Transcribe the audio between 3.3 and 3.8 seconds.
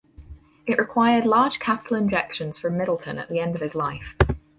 end of his